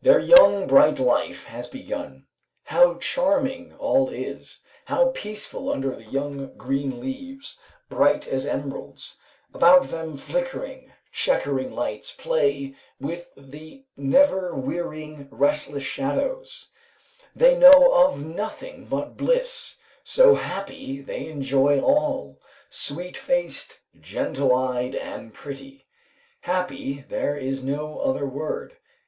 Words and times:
Their 0.00 0.20
young, 0.20 0.68
bright 0.68 1.00
life 1.00 1.46
has 1.46 1.66
begun; 1.66 2.26
how 2.66 2.98
charming 2.98 3.74
all 3.74 4.08
is, 4.08 4.60
how 4.84 5.10
peaceful 5.16 5.68
under 5.68 5.96
the 5.96 6.04
young, 6.04 6.56
green 6.56 7.00
leaves, 7.00 7.58
bright 7.88 8.28
as 8.28 8.46
emeralds; 8.46 9.16
about 9.52 9.88
them 9.88 10.16
flickering, 10.16 10.92
chequering 11.10 11.72
lights 11.72 12.12
play 12.14 12.76
with 13.00 13.30
the 13.36 13.84
never 13.96 14.54
wearying, 14.54 15.26
restless 15.32 15.82
shadows; 15.82 16.68
they 17.34 17.56
know 17.58 17.90
of 17.92 18.24
nothing 18.24 18.84
but 18.84 19.16
bliss, 19.16 19.80
so 20.04 20.36
happy, 20.36 21.00
they 21.00 21.26
enjoy 21.26 21.80
all 21.80 22.40
sweet 22.70 23.16
faced, 23.16 23.80
gentle 24.00 24.54
eyed 24.54 24.94
and 24.94 25.34
pretty. 25.34 25.84
Happy, 26.42 27.00
there 27.08 27.36
is 27.36 27.64
no 27.64 27.98
other 27.98 28.24
word. 28.24 28.76